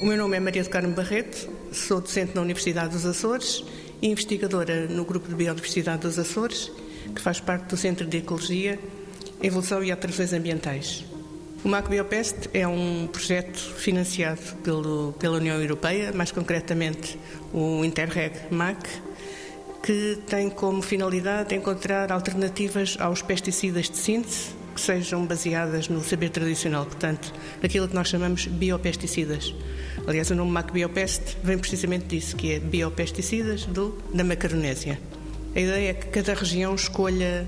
[0.00, 3.62] O meu nome é Maria do Carmo Barreto, sou docente na Universidade dos Açores
[4.00, 6.72] e investigadora no Grupo de Biodiversidade dos Açores,
[7.14, 8.78] que faz parte do Centro de Ecologia,
[9.42, 11.04] Evolução e Alterações Ambientais.
[11.62, 17.18] O MAC Biopest é um projeto financiado pelo, pela União Europeia, mais concretamente
[17.52, 18.88] o Interreg MAC,
[19.82, 26.30] que tem como finalidade encontrar alternativas aos pesticidas de síntese que sejam baseadas no saber
[26.30, 29.54] tradicional, portanto, aquilo que nós chamamos biopesticidas.
[30.06, 34.98] Aliás, o nome MAC Biopest vem precisamente disso, que é biopesticidas do, da Macaronésia.
[35.54, 37.46] A ideia é que cada região escolha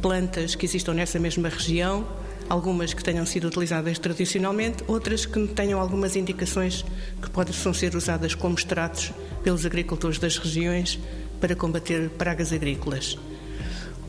[0.00, 2.06] plantas que existam nessa mesma região,
[2.48, 6.84] algumas que tenham sido utilizadas tradicionalmente, outras que tenham algumas indicações
[7.20, 10.98] que possam ser usadas como extratos pelos agricultores das regiões
[11.40, 13.18] para combater pragas agrícolas.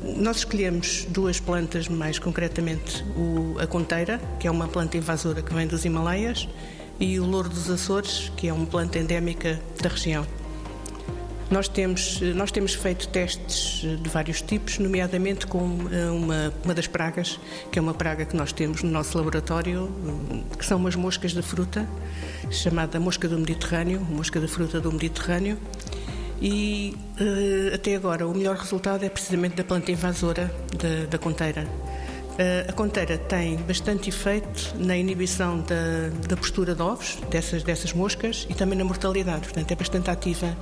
[0.01, 5.53] Nós escolhemos duas plantas, mais concretamente o, a conteira, que é uma planta invasora que
[5.53, 6.47] vem dos Himalaias,
[6.99, 10.25] e o louro dos Açores, que é uma planta endémica da região.
[11.49, 16.85] Nós temos, nós temos feito testes de vários tipos, nomeadamente com eh, uma, uma das
[16.85, 17.39] pragas,
[17.71, 19.91] que é uma praga que nós temos no nosso laboratório,
[20.59, 21.89] que são umas moscas da fruta,
[22.51, 25.57] chamada mosca do Mediterrâneo, mosca da fruta do Mediterrâneo,
[26.41, 31.63] e uh, até agora o melhor resultado é precisamente da planta invasora da, da conteira.
[31.63, 37.91] Uh, a conteira tem bastante efeito na inibição da, da postura de ovos dessas, dessas
[37.93, 40.55] moscas e também na mortalidade, portanto é bastante ativa.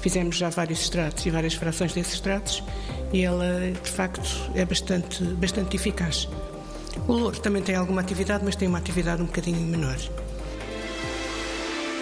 [0.00, 2.62] Fizemos já vários extratos e várias frações desses extratos
[3.12, 6.26] e ela, de facto, é bastante, bastante eficaz.
[7.06, 9.98] O louro também tem alguma atividade, mas tem uma atividade um bocadinho menor.